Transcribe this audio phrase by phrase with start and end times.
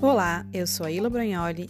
[0.00, 1.10] Olá, eu sou a Ila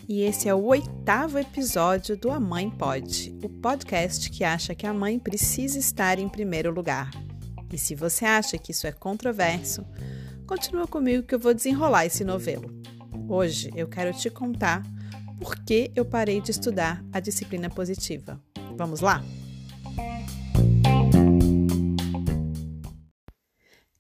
[0.09, 4.87] e esse é o oitavo episódio do A Mãe Pode, o podcast que acha que
[4.87, 7.11] a mãe precisa estar em primeiro lugar.
[7.73, 9.85] E se você acha que isso é controverso,
[10.47, 12.71] continua comigo que eu vou desenrolar esse novelo.
[13.29, 14.83] Hoje eu quero te contar
[15.41, 18.41] por que eu parei de estudar a disciplina positiva.
[18.77, 19.23] Vamos lá?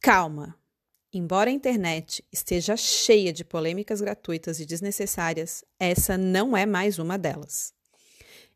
[0.06, 0.54] Calma!
[1.12, 7.18] Embora a internet esteja cheia de polêmicas gratuitas e desnecessárias, essa não é mais uma
[7.18, 7.74] delas.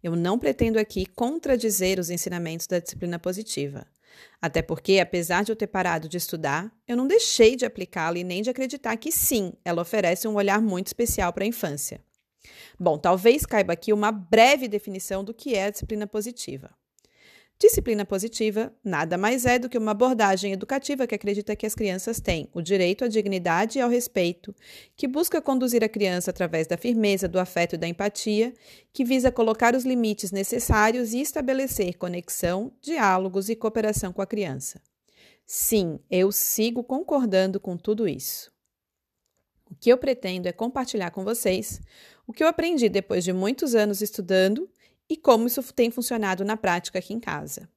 [0.01, 3.85] Eu não pretendo aqui contradizer os ensinamentos da disciplina positiva.
[4.41, 8.23] Até porque, apesar de eu ter parado de estudar, eu não deixei de aplicá-la e
[8.23, 12.01] nem de acreditar que sim, ela oferece um olhar muito especial para a infância.
[12.79, 16.71] Bom, talvez caiba aqui uma breve definição do que é a disciplina positiva.
[17.61, 22.19] Disciplina positiva nada mais é do que uma abordagem educativa que acredita que as crianças
[22.19, 24.55] têm o direito à dignidade e ao respeito,
[24.97, 28.55] que busca conduzir a criança através da firmeza, do afeto e da empatia,
[28.95, 34.81] que visa colocar os limites necessários e estabelecer conexão, diálogos e cooperação com a criança.
[35.45, 38.51] Sim, eu sigo concordando com tudo isso.
[39.71, 41.79] O que eu pretendo é compartilhar com vocês
[42.27, 44.67] o que eu aprendi depois de muitos anos estudando
[45.11, 47.69] e como isso tem funcionado na prática aqui em casa.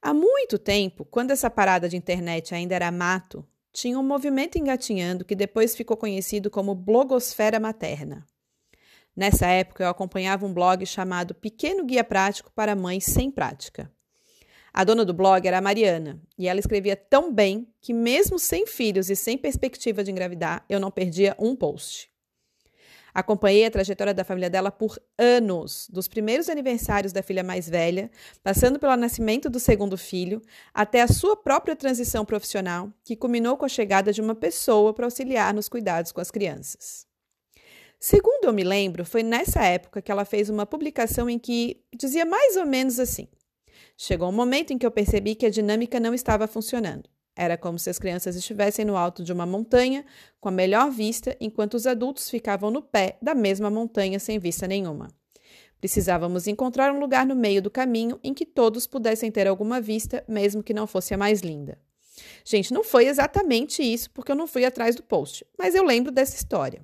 [0.00, 5.24] Há muito tempo, quando essa parada de internet ainda era mato, tinha um movimento engatinhando
[5.24, 8.26] que depois ficou conhecido como blogosfera materna.
[9.14, 13.92] Nessa época, eu acompanhava um blog chamado Pequeno Guia Prático para Mães Sem Prática.
[14.72, 18.66] A dona do blog era a Mariana, e ela escrevia tão bem que, mesmo sem
[18.66, 22.11] filhos e sem perspectiva de engravidar, eu não perdia um post.
[23.14, 28.10] Acompanhei a trajetória da família dela por anos, dos primeiros aniversários da filha mais velha,
[28.42, 30.40] passando pelo nascimento do segundo filho,
[30.72, 35.06] até a sua própria transição profissional, que culminou com a chegada de uma pessoa para
[35.06, 37.06] auxiliar nos cuidados com as crianças.
[38.00, 42.24] Segundo eu me lembro, foi nessa época que ela fez uma publicação em que dizia
[42.24, 43.28] mais ou menos assim:
[43.96, 47.08] Chegou um momento em que eu percebi que a dinâmica não estava funcionando.
[47.34, 50.04] Era como se as crianças estivessem no alto de uma montanha,
[50.40, 54.66] com a melhor vista, enquanto os adultos ficavam no pé da mesma montanha sem vista
[54.66, 55.08] nenhuma.
[55.80, 60.22] Precisávamos encontrar um lugar no meio do caminho em que todos pudessem ter alguma vista,
[60.28, 61.78] mesmo que não fosse a mais linda.
[62.44, 66.12] Gente, não foi exatamente isso, porque eu não fui atrás do post, mas eu lembro
[66.12, 66.82] dessa história.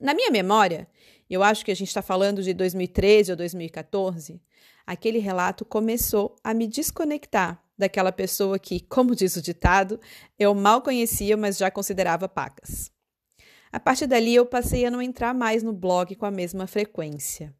[0.00, 0.88] Na minha memória,
[1.28, 4.40] eu acho que a gente está falando de 2013 ou 2014,
[4.86, 9.98] aquele relato começou a me desconectar daquela pessoa que, como diz o ditado,
[10.38, 12.92] eu mal conhecia, mas já considerava pacas.
[13.72, 17.52] A partir dali, eu passei a não entrar mais no blog com a mesma frequência.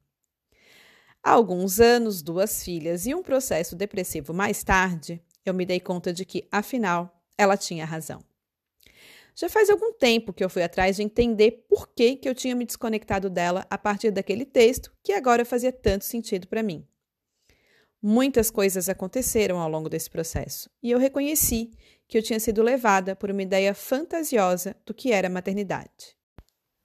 [1.23, 6.13] Há alguns anos, duas filhas e um processo depressivo mais tarde, eu me dei conta
[6.13, 8.23] de que, afinal, ela tinha razão.
[9.35, 12.55] Já faz algum tempo que eu fui atrás de entender por que, que eu tinha
[12.55, 16.87] me desconectado dela a partir daquele texto que agora fazia tanto sentido para mim.
[18.03, 21.71] Muitas coisas aconteceram ao longo desse processo e eu reconheci
[22.09, 26.17] que eu tinha sido levada por uma ideia fantasiosa do que era maternidade.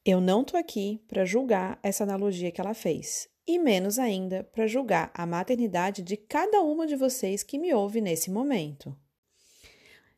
[0.05, 4.67] Eu não estou aqui para julgar essa analogia que ela fez, e menos ainda para
[4.67, 8.95] julgar a maternidade de cada uma de vocês que me ouve nesse momento.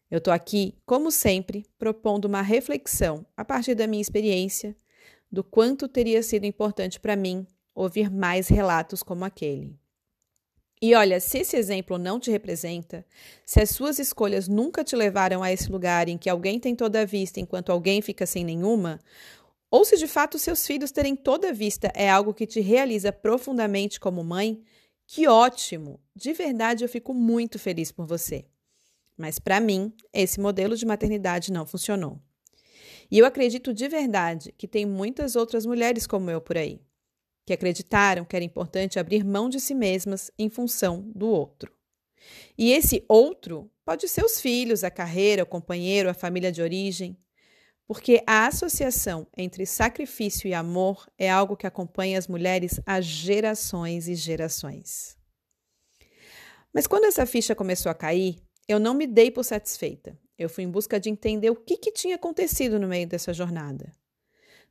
[0.09, 4.75] Eu estou aqui, como sempre, propondo uma reflexão a partir da minha experiência
[5.31, 9.77] do quanto teria sido importante para mim ouvir mais relatos como aquele.
[10.79, 13.03] E olha, se esse exemplo não te representa,
[13.43, 17.01] se as suas escolhas nunca te levaram a esse lugar em que alguém tem toda
[17.01, 18.99] a vista enquanto alguém fica sem nenhuma,
[19.71, 23.11] ou se de fato seus filhos terem toda a vista é algo que te realiza
[23.11, 24.61] profundamente como mãe,
[25.07, 25.99] que ótimo!
[26.15, 28.45] De verdade eu fico muito feliz por você.
[29.17, 32.21] Mas para mim, esse modelo de maternidade não funcionou.
[33.09, 36.79] E eu acredito de verdade que tem muitas outras mulheres como eu por aí
[37.47, 41.71] que acreditaram que era importante abrir mão de si mesmas em função do outro.
[42.57, 47.17] E esse outro pode ser os filhos, a carreira, o companheiro, a família de origem,
[47.87, 54.09] porque a associação entre sacrifício e amor é algo que acompanha as mulheres há gerações
[54.09, 55.17] e gerações.
[56.73, 60.19] Mas quando essa ficha começou a cair, eu não me dei por satisfeita.
[60.37, 63.95] Eu fui em busca de entender o que, que tinha acontecido no meio dessa jornada.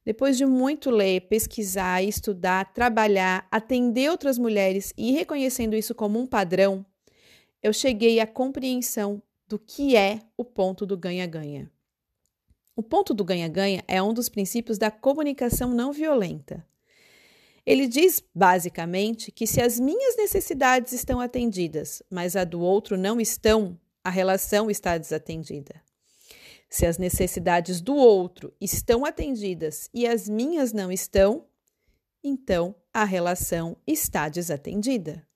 [0.06, 6.24] Depois de muito ler, pesquisar, estudar, trabalhar, atender outras mulheres e reconhecendo isso como um
[6.24, 6.86] padrão,
[7.60, 11.68] eu cheguei à compreensão do que é o ponto do ganha-ganha.
[12.76, 16.64] O ponto do ganha-ganha é um dos princípios da comunicação não violenta.
[17.64, 23.20] Ele diz, basicamente, que se as minhas necessidades estão atendidas, mas a do outro não
[23.20, 25.82] estão, a relação está desatendida.
[26.68, 31.46] Se as necessidades do outro estão atendidas e as minhas não estão,
[32.22, 35.26] então a relação está desatendida.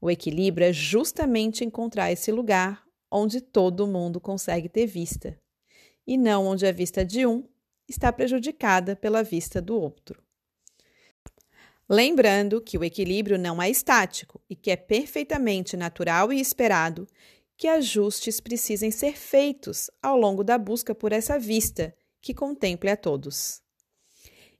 [0.00, 5.38] O equilíbrio é justamente encontrar esse lugar onde todo mundo consegue ter vista,
[6.06, 7.44] e não onde a vista de um
[7.88, 10.22] está prejudicada pela vista do outro.
[11.88, 17.06] Lembrando que o equilíbrio não é estático e que é perfeitamente natural e esperado
[17.62, 22.96] que ajustes precisem ser feitos ao longo da busca por essa vista que contemple a
[22.96, 23.62] todos.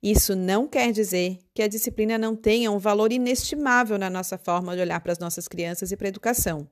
[0.01, 4.77] Isso não quer dizer que a disciplina não tenha um valor inestimável na nossa forma
[4.77, 6.71] de olhar para as nossas crianças e para a educação.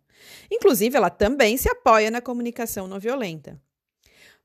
[0.48, 3.60] Inclusive, ela também se apoia na comunicação não violenta.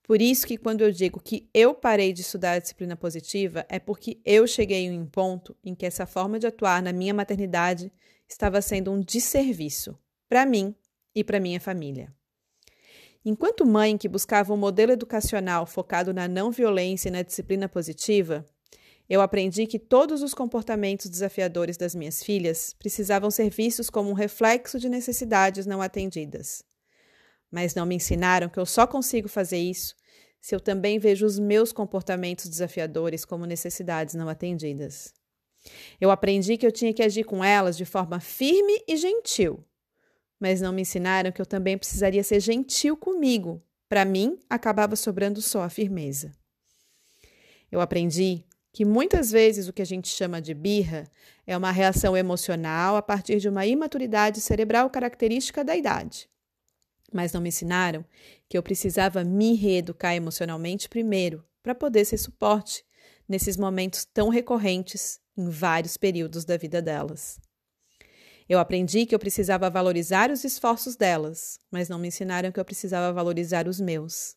[0.01, 3.77] Por isso que quando eu digo que eu parei de estudar a disciplina positiva, é
[3.77, 7.93] porque eu cheguei em um ponto em que essa forma de atuar na minha maternidade
[8.27, 9.95] estava sendo um desserviço
[10.27, 10.75] para mim
[11.15, 12.13] e para minha família.
[13.23, 18.45] Enquanto mãe que buscava um modelo educacional focado na não violência e na disciplina positiva,
[19.09, 24.13] eu aprendi que todos os comportamentos desafiadores das minhas filhas precisavam ser vistos como um
[24.13, 26.63] reflexo de necessidades não atendidas
[27.55, 29.95] mas não me ensinaram que eu só consigo fazer isso
[30.41, 35.11] se eu também vejo os meus comportamentos desafiadores como necessidades não atendidas.
[35.99, 39.63] Eu aprendi que eu tinha que agir com elas de forma firme e gentil,
[40.45, 43.59] mas não me ensinaram que eu também precisaria ser gentil comigo.
[43.89, 46.31] Para mim, acabava sobrando só a firmeza.
[47.71, 51.09] Eu aprendi que muitas vezes o que a gente chama de birra
[51.47, 56.29] é uma reação emocional a partir de uma imaturidade cerebral característica da idade
[57.11, 58.03] mas não me ensinaram
[58.49, 62.83] que eu precisava me reeducar emocionalmente primeiro para poder ser suporte
[63.27, 67.39] nesses momentos tão recorrentes em vários períodos da vida delas.
[68.47, 72.65] Eu aprendi que eu precisava valorizar os esforços delas, mas não me ensinaram que eu
[72.65, 74.35] precisava valorizar os meus.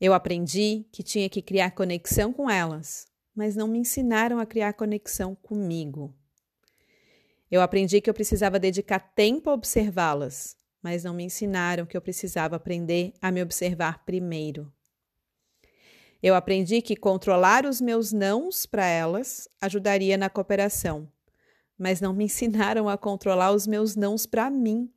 [0.00, 4.74] Eu aprendi que tinha que criar conexão com elas, mas não me ensinaram a criar
[4.74, 6.14] conexão comigo.
[7.50, 12.00] Eu aprendi que eu precisava dedicar tempo a observá-las, mas não me ensinaram que eu
[12.00, 14.72] precisava aprender a me observar primeiro.
[16.22, 21.10] Eu aprendi que controlar os meus nãos para elas ajudaria na cooperação,
[21.78, 24.90] mas não me ensinaram a controlar os meus nãos para mim.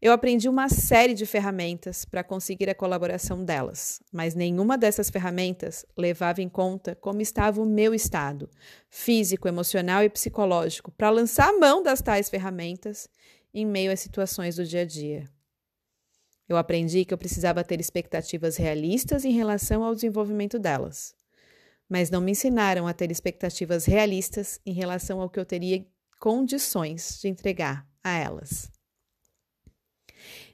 [0.00, 5.86] Eu aprendi uma série de ferramentas para conseguir a colaboração delas, mas nenhuma dessas ferramentas
[5.96, 8.50] levava em conta como estava o meu estado
[8.90, 13.08] físico, emocional e psicológico para lançar a mão das tais ferramentas
[13.54, 15.28] em meio às situações do dia a dia.
[16.48, 21.14] Eu aprendi que eu precisava ter expectativas realistas em relação ao desenvolvimento delas,
[21.92, 25.86] mas não me ensinaram a ter expectativas realistas em relação ao que eu teria
[26.18, 28.70] condições de entregar a elas.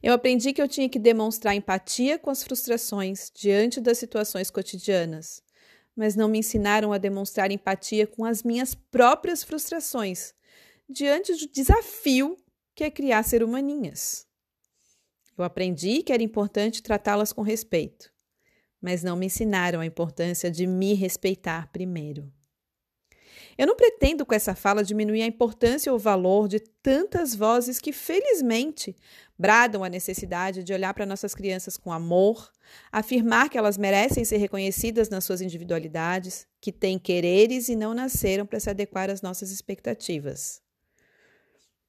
[0.03, 5.41] Eu aprendi que eu tinha que demonstrar empatia com as frustrações diante das situações cotidianas,
[5.95, 10.35] mas não me ensinaram a demonstrar empatia com as minhas próprias frustrações
[10.91, 12.37] diante do desafio
[12.75, 14.27] que é criar ser humaninhas.
[15.37, 18.11] Eu aprendi que era importante tratá-las com respeito,
[18.81, 22.33] mas não me ensinaram a importância de me respeitar primeiro.
[23.57, 27.81] Eu não pretendo com essa fala diminuir a importância ou o valor de tantas vozes
[27.81, 28.97] que, felizmente,
[29.37, 32.53] bradam a necessidade de olhar para nossas crianças com amor,
[32.93, 38.47] afirmar que elas merecem ser reconhecidas nas suas individualidades, que têm quereres e não nasceram
[38.47, 40.63] para se adequar às nossas expectativas.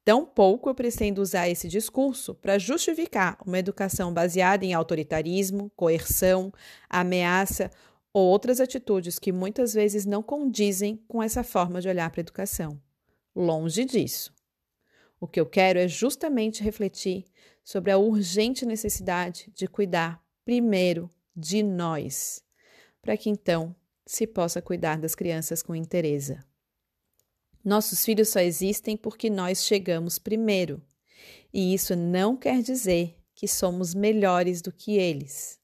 [0.04, 6.52] Tampouco eu pretendo usar esse discurso para justificar uma educação baseada em autoritarismo, coerção,
[6.88, 7.70] ameaça
[8.12, 12.22] ou outras atitudes que muitas vezes não condizem com essa forma de olhar para a
[12.22, 12.80] educação.
[13.36, 14.34] Longe disso.
[15.20, 17.26] O que eu quero é justamente refletir
[17.62, 22.42] sobre a urgente necessidade de cuidar primeiro de nós,
[23.02, 23.76] para que então
[24.06, 26.38] se possa cuidar das crianças com interesse.
[27.64, 30.82] Nossos filhos só existem porque nós chegamos primeiro.
[31.52, 35.58] E isso não quer dizer que somos melhores do que eles.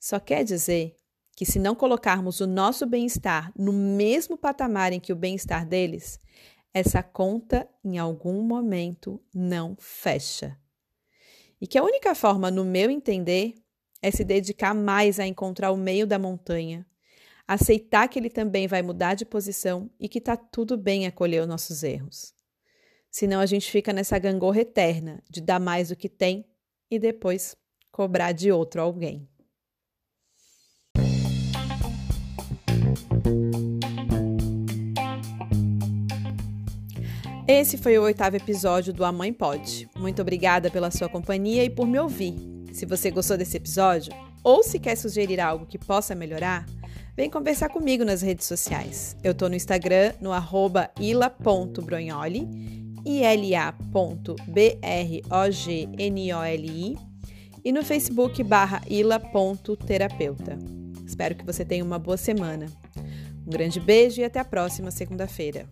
[0.00, 0.94] Só quer dizer
[1.36, 6.18] que, se não colocarmos o nosso bem-estar no mesmo patamar em que o bem-estar deles,
[6.72, 10.58] essa conta em algum momento não fecha.
[11.60, 13.54] E que a única forma, no meu entender,
[14.02, 16.86] é se dedicar mais a encontrar o meio da montanha,
[17.46, 21.48] aceitar que ele também vai mudar de posição e que está tudo bem acolher os
[21.48, 22.32] nossos erros.
[23.10, 26.44] Senão a gente fica nessa gangorra eterna de dar mais do que tem
[26.90, 27.54] e depois
[27.92, 29.28] cobrar de outro alguém.
[37.46, 39.86] Esse foi o oitavo episódio do A Mãe Pode.
[39.94, 42.34] Muito obrigada pela sua companhia e por me ouvir.
[42.72, 46.66] Se você gostou desse episódio, ou se quer sugerir algo que possa melhorar,
[47.16, 49.16] vem conversar comigo nas redes sociais.
[49.22, 52.48] Eu tô no Instagram, no arroba ila.brognoli,
[57.64, 60.58] e no Facebook barra ila.terapeuta.
[61.06, 62.66] Espero que você tenha uma boa semana.
[63.46, 65.66] Um grande beijo e até a próxima segunda-feira.